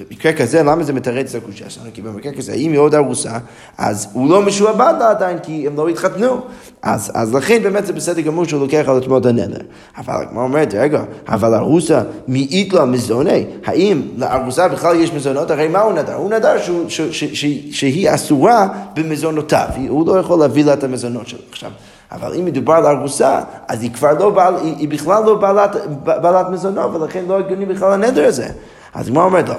[0.09, 1.89] במקרה כזה, למה זה מתרץ את הקושייה שלנו?
[1.93, 3.37] כי במקרה כזה, אם היא עוד ארוסה,
[3.77, 6.41] אז הוא לא משועבד לה עדיין, כי הם לא התחתנו.
[6.81, 9.59] אז, אז לכן באמת זה בסדר גמור שהוא לוקח על עצמו את הנדר.
[9.97, 13.45] אבל כמו אומרת, רגע, אבל ארוסה, מאית לה מזוני?
[13.65, 15.51] האם לארוסה בכלל יש מזונות?
[15.51, 16.15] הרי מה הוא נדר?
[16.15, 20.83] הוא נדר שהוא, ש, ש, ש, שהיא אסורה במזונותיו, הוא לא יכול להביא לה את
[20.83, 21.39] המזונות שלו.
[21.51, 21.71] עכשיו,
[22.11, 25.75] אבל אם מדובר על ארוסה, אז היא כבר לא בעל, היא, היא בכלל לא בעלת,
[26.03, 28.47] בעלת מזונות, ולכן לא הגיוני בכלל הנדר הזה.
[28.93, 29.56] אז הגמרא אומרת לו,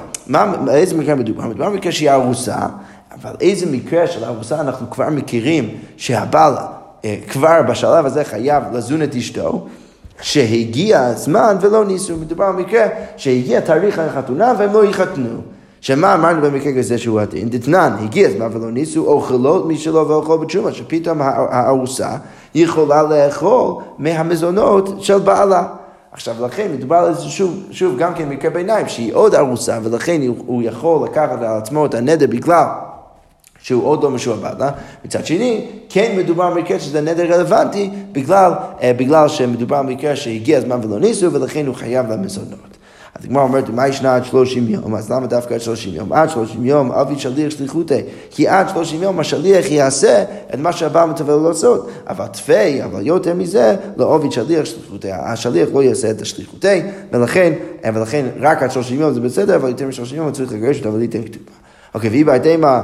[0.71, 1.47] איזה מקרה מדובר?
[1.47, 2.57] מדובר במקרה שהיא ארוסה,
[3.23, 6.55] אבל איזה מקרה של ארוסה אנחנו כבר מכירים שהבעל
[7.05, 9.67] אה, כבר בשלב הזה חייב לזון את אשתו,
[10.21, 15.41] שהגיע הזמן ולא ניסו, מדובר במקרה שהגיע תאריך החתונה והם לא יחתנו.
[15.81, 17.49] שמה אמרנו במקרה כזה שהוא הדין?
[17.51, 22.17] דתנן, הגיע הזמן ולא ניסו, אוכלות מי שלא ואוכל בתשומה, שפתאום הארוסה
[22.55, 25.65] יכולה לאכול מהמזונות של בעלה.
[26.13, 30.21] עכשיו, לכן מדובר על זה שוב, שוב גם כן מקרה ביניים, שהיא עוד ארוסה, ולכן
[30.47, 32.65] הוא יכול לקחת על עצמו את הנדר בגלל
[33.63, 34.71] שהוא עוד לא משועבד לה.
[35.05, 40.81] מצד שני, כן מדובר במקרה שזה נדר רלוונטי, בגלל, אה, בגלל שמדובר במקרה שהגיע הזמן
[40.83, 42.77] ולא ניסו, ולכן הוא חייב למזונות.
[43.19, 44.95] אז הגמרא אומרת, מה ישנה עד שלושים יום?
[44.95, 46.13] אז למה דווקא עד שלושים יום?
[46.13, 48.01] עד שלושים יום, אבי שליח שליחותי.
[48.31, 51.91] כי עד שלושים יום השליח יעשה את מה שהבעל מצווה לו לעשות.
[52.07, 55.09] אבל תפי, אבל יותר מזה, לא עובד שליח שליחותי.
[55.13, 57.53] השליח לא יעשה את השליחותי, ולכן,
[57.95, 60.93] ולכן רק עד שלושים יום זה בסדר, אבל יותר משלושים יום הוא צריך לגרש אותו
[60.95, 61.53] ולהיתן כתובה.
[61.95, 62.83] אוקיי, והיא בהתאמה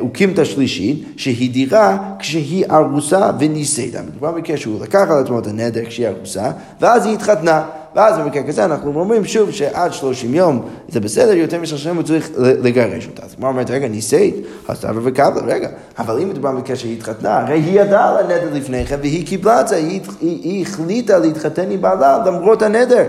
[0.00, 3.94] אוקימתא שלישית, שהיא דירה כשהיא ארוסה ונישאת.
[4.08, 7.64] מדובר במקרה שהוא לקח על עצמו את הנדר כשהיא ארוסה, ואז היא התחתנה.
[7.94, 12.04] ואז במקרה כזה אנחנו אומרים שוב שעד 30 יום זה בסדר, יותר מ-30 יום הוא
[12.04, 13.22] צריך לגרש אותה.
[13.22, 14.34] אז כמו אומרת, רגע, נישאת,
[14.68, 15.68] הסתבר וקבלה, רגע,
[15.98, 19.60] אבל אם מדובר במקרה שהיא התחתנה, הרי היא ידעה על הנדר לפני כן והיא קיבלה
[19.60, 23.04] את זה, היא, היא, היא החליטה להתחתן עם בעלה למרות הנדר.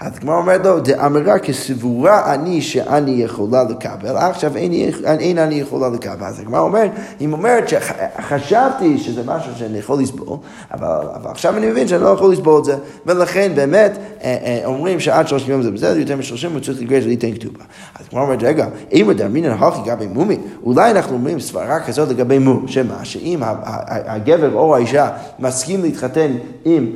[0.00, 4.72] אז הגמרא אומרת לו, דאמרה כסבורה אני שאני יכולה לקבל, עכשיו אין,
[5.04, 6.26] אין אני יכולה לקבל.
[6.26, 10.38] אז הגמרא אומרת, היא אומרת שחשבתי שזה משהו שאני יכול לסבול,
[10.74, 14.60] אבל, אבל עכשיו אני מבין שאני לא יכול לסבול את זה, ולכן באמת אה, אה,
[14.64, 17.64] אומרים שעד שלושים יום זה בסדר, יותר משלושים הוא צריך לגרש ולהיתן כתובה.
[18.00, 22.38] אז הגמרא אומרת, רגע, אם דאמינן הכי גבי מומי, אולי אנחנו אומרים סברה כזאת לגבי
[22.38, 23.40] מום, שמה, שאם
[23.86, 26.30] הגבר או האישה מסכים להתחתן
[26.64, 26.92] עם,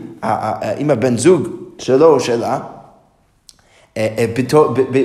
[0.76, 2.81] עם הבן זוג שלו או שלה, אה, אה,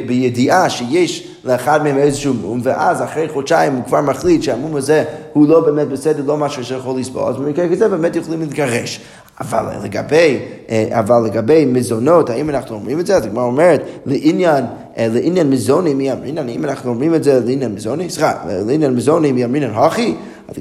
[0.07, 5.47] בידיעה שיש לאחד מהם איזשהו מום, ואז אחרי חודשיים הוא כבר מחליט שהמום הזה הוא
[5.47, 9.01] לא באמת בסדר, לא משהו שיכול לסבול, אז במקרה כזה באמת יכולים להתגרש.
[9.39, 13.15] אבל לגבי, אה, אבל לגבי מזונות, האם אנחנו אומרים את זה?
[13.15, 14.65] אז הגמרא אומרת, לעניין,
[14.97, 18.09] לעניין מזוני מי אמרינן, האם אנחנו אומרים את זה לעניין מזוני?
[18.09, 18.33] סליחה,
[18.67, 20.15] לעניין מזוני מי אמרינן הכי?
[20.47, 20.55] אז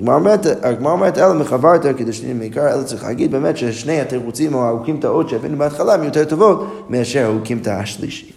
[0.62, 5.28] הגמרא אומרת, אלא מחברת כדשנים מעיקר, אלא צריך להגיד באמת ששני התירוצים או ההוקים טעות
[5.28, 8.36] שהבאנו בהתחלה הם יותר טובות מאשר טעה השלישית.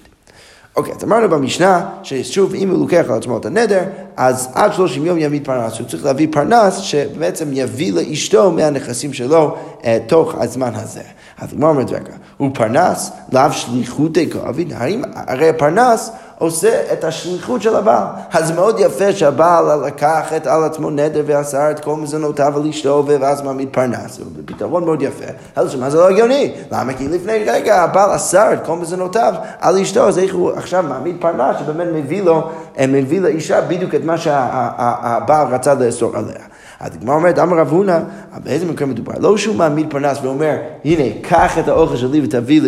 [0.76, 3.84] אוקיי, אז אמרנו במשנה, ששוב, אם הוא לוקח על עצמו את הנדר,
[4.18, 5.80] אז עד 30 יום יעמיד פרנס.
[5.80, 11.02] הוא צריך להביא פרנס שבעצם יביא לאשתו מהנכסים שלו אה, תוך הזמן הזה.
[11.40, 14.74] אז הגמרא אומרת, רגע, הוא פרנס, לאו שליחותי כעביד,
[15.16, 18.04] הרי הפרנס עושה את השליחות של הבעל.
[18.34, 23.04] אז מאוד יפה שהבעל לקח את על עצמו נדר ועשה את כל מזונותיו על אשתו
[23.08, 24.18] ואז מעמיד פרנס.
[24.18, 25.26] זה פתרון מאוד יפה.
[25.56, 26.54] אז מה זה לא הגיוני?
[26.72, 26.94] למה?
[26.94, 31.16] כי לפני רגע הבעל אסר את כל מזונותיו על אשתו, אז איך הוא עכשיו מעמיד
[31.20, 32.50] פרנס שבאמת מביא לו,
[32.80, 36.44] אה, מביא לאישה בדיוק את מה שהבעל רצה לאסור עליה.
[36.80, 38.00] אז הגמרא אומרת, אמר רב הונא,
[38.44, 39.14] באיזה מקרה מדובר?
[39.20, 42.62] לא שהוא מעמיד פרנס ואומר, הנה, קח את האוכל שלי ותביא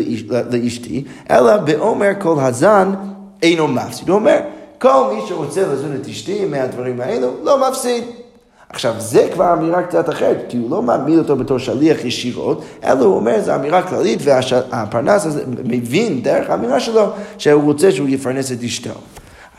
[0.51, 2.93] לאשתי, אלא באומר כל הזן
[3.41, 4.09] אינו מפסיד.
[4.09, 4.39] הוא אומר,
[4.77, 8.03] כל מי שרוצה לזון את אשתי מהדברים האלו, לא מפסיד.
[8.69, 13.05] עכשיו, זה כבר אמירה קצת אחרת, כי הוא לא מעמיד אותו בתור שליח ישירות, אלא
[13.05, 17.05] הוא אומר, זו אמירה כללית, והפרנס הזה מבין דרך האמירה שלו,
[17.37, 18.89] שהוא רוצה שהוא יפרנס את אשתו.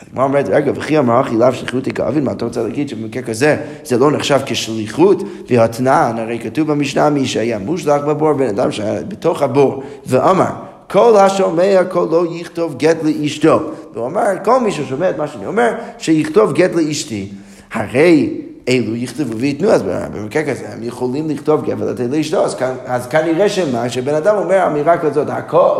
[0.08, 3.56] הגמרא אומרת, רגע, וכי אמר אחי לאו שליחות כאבין, מה אתה רוצה להגיד שבמקרה כזה
[3.84, 9.02] זה לא נחשב כשליחות, והתנען, הרי כתוב במשנה מי שהיה מושלך בבור, בן אדם שהיה
[9.08, 10.50] בתוך הבור, ואמר,
[10.92, 13.60] כל השומע קולו לא יכתוב גט לאשתו.
[13.94, 17.28] והוא אמר, כל מי ששומע את מה שאני אומר, שיכתוב גט לאשתי.
[17.72, 23.06] הרי אלו יכתבו וייתנו, אז במקרה כזה הם יכולים לכתוב גט ולתת לאשתו, אז, אז
[23.06, 25.26] כנראה שמה, שבן אדם אומר אמירה כזאת,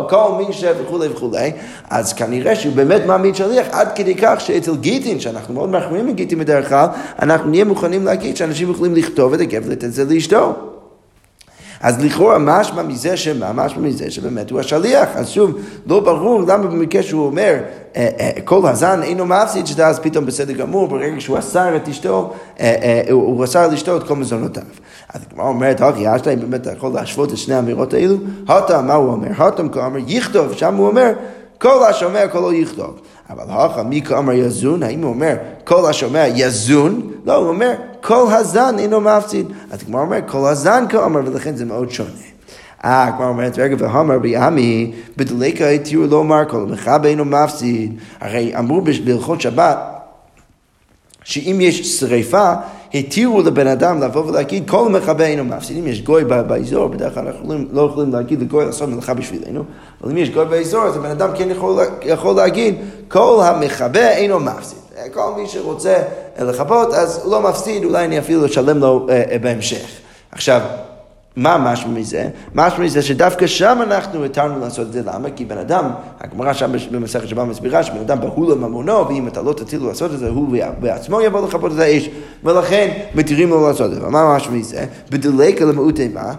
[0.09, 0.63] כל מי ש...
[0.81, 1.51] וכולי וכולי,
[1.89, 6.39] אז כנראה שהוא באמת מעמיד שליח עד כדי כך שאצל גיטין, שאנחנו מאוד מחמירים מגיטין
[6.39, 6.87] בדרך כלל,
[7.21, 10.72] אנחנו נהיה מוכנים להגיד שאנשים יכולים לכתוב את הגט ולתת את זה לאשתו.
[11.83, 13.53] אז לכאורה משמע מזה שמה?
[13.53, 15.09] משמע מזה שבאמת הוא השליח.
[15.15, 15.51] אז שוב,
[15.87, 17.57] לא ברור למה במקרה שהוא אומר
[17.95, 21.87] אה, אה, כל הזן אינו מפסיד, שזה אז פתאום בסדר גמור, ברגע שהוא אסר את
[21.87, 24.63] אשתו, אה, הוא אסר לשתות את כל מזונותיו.
[25.13, 28.15] אז הגמרא אומרת, אוקיי, להם באמת, אתה יכול להשוות את שני האמירות האלו?
[28.47, 29.27] הטה, מה הוא אומר?
[29.37, 31.11] הטם כאמר יכתוב, שם הוא אומר,
[31.57, 32.99] כל השומע כולו יכתוב.
[33.33, 37.11] אבל הכה מי כאמר יזון, האם הוא אומר כל השומע יזון?
[37.25, 39.47] לא, הוא אומר כל הזן אינו מפסיד.
[39.71, 42.09] אז הגמרא אומר כל הזן כאמר, ולכן זה מאוד שונה.
[42.85, 47.99] אה, כבר אומרת, רגע, והמר ביעמי, בדליקה התירו לומר, כל המכבה אינו מפסיד.
[48.19, 49.77] הרי אמרו בהלכות שבת,
[51.23, 52.53] שאם יש שריפה,
[52.93, 55.77] התירו לבן אדם לבוא ולהגיד, כל מכבה אינו מפסיד.
[55.77, 59.63] אם יש גוי באזור, בדרך כלל אנחנו לא יכולים להגיד לגוי לעשות מלאכה בשבילנו,
[60.03, 62.75] אבל אם יש גוי באזור, אז הבן אדם כן יכול, יכול להגיד,
[63.07, 64.77] כל המכבה אינו מפסיד.
[65.13, 65.95] כל מי שרוצה
[66.39, 69.85] לכבות, אז הוא לא מפסיד, אולי אני אפילו אשלם לו אה, אה, בהמשך.
[70.31, 70.61] עכשיו,
[71.35, 72.29] מה משמע מזה?
[72.55, 75.29] משמע מזה שדווקא שם אנחנו התרנו לעשות את זה, למה?
[75.29, 75.85] כי בן אדם,
[76.19, 80.19] הגמרא שם במסכת שבה מסבירה שבן אדם בהול לממונו, ואם אתה לא תטיל לעשות את
[80.19, 82.09] זה, הוא בעצמו יבוא לכבות את האש,
[82.43, 84.09] ולכן מתירים לו לעשות את זה.
[84.09, 84.85] מה משמע מזה?
[85.09, 86.33] בדלקה למעוטי מה?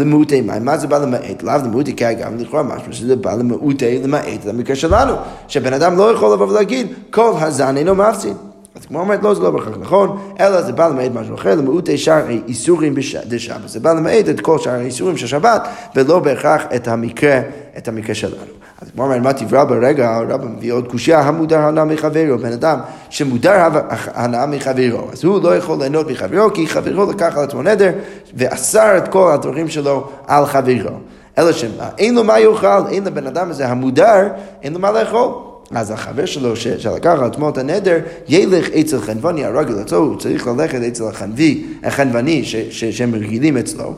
[0.00, 0.58] למעוטי מה?
[0.58, 1.42] מה זה בא למעט?
[1.42, 5.14] לאו למעוטי כי גם לכאורה משמע שזה בא למעוטי למעט למקרה שלנו,
[5.48, 8.36] שבן אדם לא יכול לבוא ולהגיד, כל הזן אינו מפסיד.
[8.76, 11.98] אז כמו אומרת, לא, זה לא בהכרח נכון, אלא זה בא למעט משהו אחר, למעוטי
[11.98, 12.94] שאר איסורים
[13.26, 13.68] דשבת.
[13.68, 17.40] זה בא למעט את כל שאר האיסורים של שבת, ולא בהכרח את המקרה,
[17.78, 18.52] את המקרה שלנו.
[18.82, 22.78] אז כמו אומרת, מה תברא ברגע, הרב מביא עוד קושייה, המודר הנאה מחברו, בן אדם
[23.10, 23.68] שמודר
[24.14, 27.90] הנאה מחברו, אז הוא לא יכול ליהנות מחברו, כי חברו לקח על עצמו נדר,
[28.34, 30.96] ואסר את כל הדברים שלו על חברו.
[31.38, 34.28] אלא שאין לו מה יאכל, אין לבן אדם הזה המודר,
[34.62, 35.55] אין לו מה לאכול.
[35.70, 37.98] אז החבר שלו שלקח על עצמו את הנדר,
[38.28, 43.94] ילך אצל חנווני הרגל אצלו, הוא צריך ללכת אצל החנבי, החנווני שהם רגילים אצלו.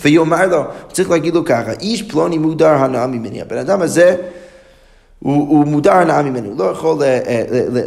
[0.00, 3.40] ויאמר לו, צריך להגיד לו ככה, איש פלוני מודר הנאה ממני.
[3.42, 4.16] הבן אדם הזה,
[5.18, 7.02] הוא, הוא מודר הנאה ממני, הוא לא יכול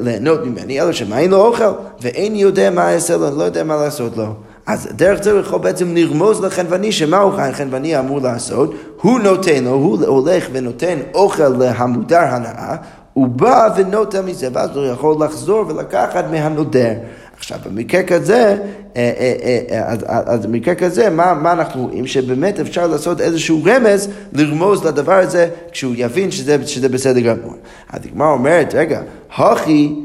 [0.01, 3.75] ליהנות ממני, אלא שמה אין לו אוכל, ואין יודע מה יעשה לו, לא יודע מה
[3.75, 4.33] לעשות לו.
[4.65, 9.63] אז דרך זה הוא יכול בעצם לרמוז לחנווני שמה הוא החנווני אמור לעשות, הוא נותן
[9.63, 12.75] לו, הוא הולך ונותן אוכל להמודר הנאה,
[13.13, 16.93] הוא בא ונותן מזה, ואז הוא יכול לחזור ולקחת מהנודר.
[17.37, 18.57] עכשיו, במקרה כזה,
[18.95, 22.07] אה, אה, אה, אז במקרה כזה, מה, מה אנחנו רואים?
[22.07, 27.53] שבאמת אפשר לעשות איזשהו רמז, לרמוז לדבר הזה, כשהוא יבין שזה, שזה בסדר גמור.
[27.89, 29.01] הגמרא אומרת, רגע,
[29.35, 29.95] הכי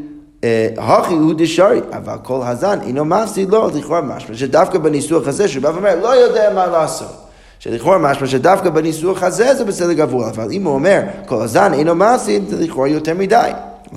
[0.78, 5.62] הכי הוא דשארי, אבל כל הזן אינו מפסיד לו, לכאורה משמע שדווקא בניסוח הזה, שהוא
[5.62, 7.16] בא ואומר, לא יודע מה לעשות.
[7.58, 11.94] שלכאורה משמע שדווקא בניסוח הזה זה בסדר גבוה, אבל אם הוא אומר, כל הזן אינו
[11.94, 13.50] מפסיד, זה לכאורה יותר מדי.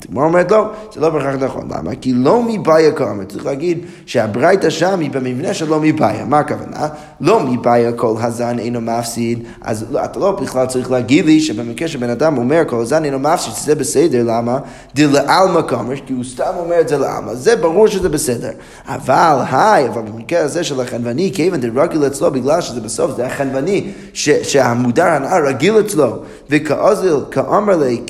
[0.09, 1.67] הגמרא אומרת לא, זה לא בהכרח נכון.
[1.77, 1.95] למה?
[1.95, 3.23] כי לא מבעיה כאמר.
[3.23, 6.25] צריך להגיד שהברייתא שם היא במבנה של לא מבעיה.
[6.25, 6.87] מה הכוונה?
[7.21, 11.87] לא מבעיה כל הזן אינו מפסיד, אז לא, אתה לא בכלל צריך להגיד לי שבמקרה
[11.87, 14.59] שבן אדם אומר כל הזן אינו מפסיד, שזה בסדר, למה?
[14.95, 18.51] דלעלמא כאמר, כי הוא סתם אומר את זה לעלמא, זה ברור שזה בסדר.
[18.87, 23.91] אבל, היי, אבל במקרה הזה של החנווני, כיוון דרגיל אצלו, בגלל שזה בסוף, זה החנווני,
[24.13, 26.17] שהמודר הנאה רגיל אצלו,
[26.49, 28.01] וכאזל כאמר לי,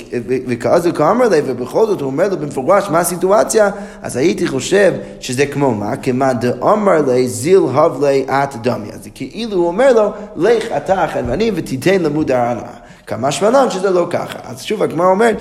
[0.48, 3.69] וכאזל כאמר לי, ובכל זאת הוא אומר לו במפורש מה הסיטואציה,
[4.01, 5.95] אז הייתי חושב שזה כמו מה?
[5.97, 8.91] כמאן דאמר לי זיל הב לי את דמי.
[8.93, 12.83] אז כאילו הוא אומר לו, לך אתה החנווני ותיתן למודר הנאה.
[13.17, 14.39] כמה שמלן שזה לא ככה.
[14.43, 15.38] אז שוב, הגמרא אומרת,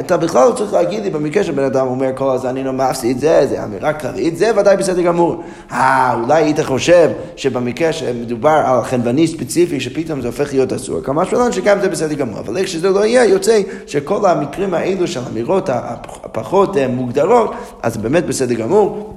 [0.00, 3.18] אתה בכלל לא צריך להגיד לי במקרה שבן אדם אומר כל הזמן אני לא מפסיד
[3.18, 5.42] זה, זה אמירה כללית, זה ודאי בסדר גמור.
[5.72, 11.24] אה, אולי היית חושב שבמקרה שמדובר על חנווני ספציפי, שפתאום זה הופך להיות אסור, כמה
[11.24, 12.38] שמלן שגם זה בסדר גמור.
[12.38, 17.96] אבל איך שזה לא יהיה, יוצא שכל המקרים האלו של אמירות הפחות אה, מוגדרות, אז
[17.96, 19.14] באמת בסדר גמור.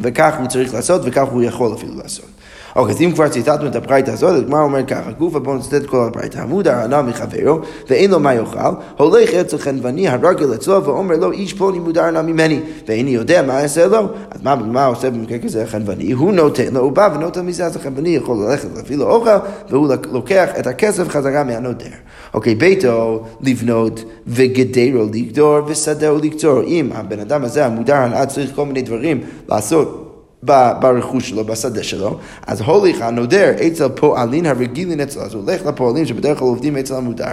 [0.00, 2.37] וכך הוא צריך לעשות, וכך הוא יכול אפילו לעשות.
[2.76, 5.86] אוקיי, אז אם כבר ציטטנו את הברייתא הזאת, אז הגמרא אומר ככה, גופה בואו נצטט
[5.86, 7.58] כל הברייתא, עמוד הרענה מחברו,
[7.90, 8.58] ואין לו מה יאכל,
[8.96, 13.52] הולך אצל חנווני הרגל אצלו, ואומר לו, איש פלוני מודר הרענה ממני, ואיני יודע מה
[13.52, 16.12] יעשה לו, אז מה, מה עושה במקרה כזה החנווני?
[16.12, 19.30] הוא נותן לו, הוא בא ונותן מזה, אז החנווני יכול ללכת להביא לו אוכל,
[19.70, 21.86] והוא לוקח את הכסף חזרה מהנודר.
[22.34, 26.62] אוקיי, ביתו לבנות וגדרו לגדור ושדהו לקצור.
[26.62, 30.07] אם הבן אדם הזה, המודר הנאה, צריך כל מיני דברים לעשות.
[30.42, 36.06] ברכוש שלו, בשדה שלו, אז הוליך הנודר אצל פועלין הרגילים אצלו, אז הוא הולך לפועלים
[36.06, 37.32] שבדרך כלל עובדים אצל המודר.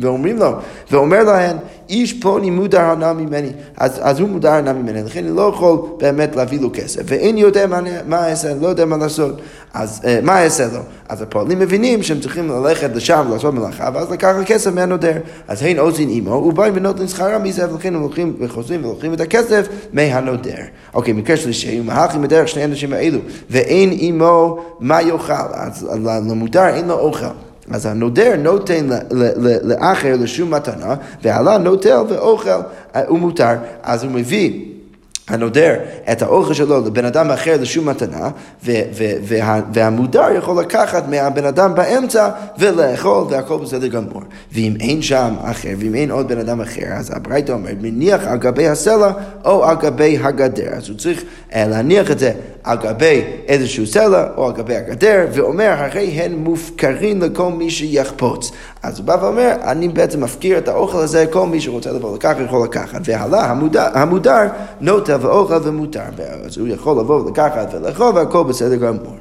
[0.00, 0.50] ואומרים לו,
[0.90, 1.56] ואומר להם,
[1.90, 5.78] איש פוני מודר הנא ממני, אז, אז הוא מודר הנא ממני, לכן אני לא יכול
[5.98, 9.40] באמת להביא לו כסף, ואין יודע מה, מה אעשה, לא יודע מה לעשות,
[9.74, 10.80] אז uh, מה אעשה לו?
[11.08, 15.16] אז הפועלים מבינים שהם צריכים ללכת לשם ולעשות מלאכה, ואז לקחת כסף מהנודר,
[15.48, 19.20] אז הן עוזין עמו, הוא בא ונותן שכרה מזה, ולכן הם הולכים וחוזרים ולוקחים את
[19.20, 20.62] הכסף מהנודר.
[20.94, 23.18] אוקיי, מקרה שלישי, הוא מהלכים בדרך שני אנשים האלו,
[23.50, 25.88] ואין עמו מה יאכל, אז
[26.26, 27.49] למודר אין לו אוכל.
[27.70, 28.88] אז הנודר נותן
[29.62, 32.50] לאחר לשום מתנה, ועלה נוטל ואוכל
[33.10, 33.54] ומותר.
[33.82, 34.64] אז הוא מביא
[35.30, 35.74] הנודר
[36.12, 38.28] את האוכל שלו לבן אדם אחר לשום מתנה,
[38.64, 44.22] ו- ו- וה- והמודר יכול לקחת מהבן אדם באמצע ולאכול והכל בסדר גמור.
[44.52, 48.38] ואם אין שם אחר, ואם אין עוד בן אדם אחר, אז הברייתא אומרת, מניח על
[48.38, 49.10] גבי הסלע
[49.44, 50.68] או על גבי הגדר.
[50.72, 51.22] אז הוא צריך
[51.54, 52.32] אה, להניח את זה
[52.64, 58.50] על גבי איזשהו סלע או על גבי הגדר, ואומר, הרי הן מופקרים לכל מי שיחפוץ.
[58.82, 62.36] אז הוא בא ואומר, אני בעצם מפקיר את האוכל הזה, כל מי שרוצה לבוא לקחת
[62.44, 63.00] יכול לקחת.
[63.04, 64.46] והלאה, המודר, המודר
[65.20, 66.00] ואוכל ומותר.
[66.44, 69.16] אז הוא יכול לבוא לקחת ולאכול והכל בסדר גמור.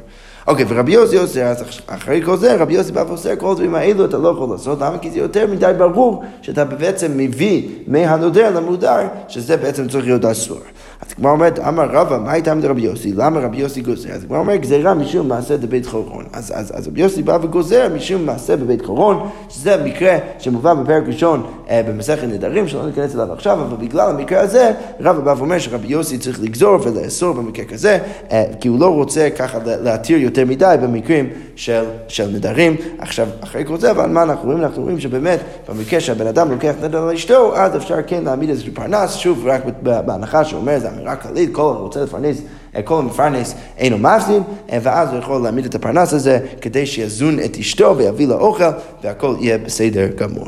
[0.48, 4.06] אוקיי, ורבי יוסי אוסר, אז אחרי כל זה, רבי יוסי בא ואוסר כל הדברים האלו
[4.06, 4.98] אתה לא יכול לעשות, למה?
[4.98, 10.60] כי זה יותר מדי ברור שאתה בעצם מביא מהנודר למודר, שזה בעצם צריך להיות אסור.
[11.08, 13.14] אז כמו אומרת, אמר רבא, מה הייתה עמד רבי יוסי?
[13.14, 14.10] למה רבי יוסי גוזר?
[14.12, 16.26] אז כמו אומר, גזירה משום מעשה בבית חורון.
[16.34, 21.04] אז, אז, אז רבי יוסי בא וגוזר משום מעשה בבית חורון, שזה מקרה שמובא בפרק
[21.08, 25.60] ראשון אה, במסכת נדרים, שלא ניכנס אליו עכשיו, אבל בגלל המקרה הזה, רבא בא ואומר
[25.60, 27.98] שרבי יוסי צריך לגזור ולאסור במקרה כזה,
[28.32, 32.76] אה, כי הוא לא רוצה ככה להתיר יותר מדי במקרים של, של נדרים.
[33.00, 34.64] עכשיו, אחרי כל זה, אבל מה אנחנו רואים?
[34.64, 39.16] אנחנו רואים שבאמת, במקרה שהבן אדם לוקח נדר לאשתו, אז אפשר כן להעמיד איזשהו פרנס,
[39.16, 42.41] שוב, רק בהנחה שאומר, זו אמירה כללית, כל רוצה לפרנס,
[42.84, 44.43] כל המפרנס אינו מפסיד,
[44.82, 48.63] ואז הוא יכול להעמיד את הפרנס הזה כדי שיזון את אשתו ויביא לה אוכל,
[49.04, 50.47] והכל יהיה בסדר גמור.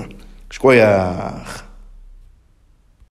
[0.52, 1.71] שכוייח.